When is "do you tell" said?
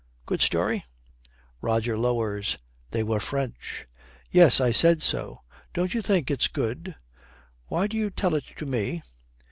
7.85-8.33